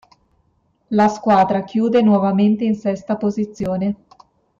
[0.89, 3.97] La squadra chiude nuovamente in sesta posizione.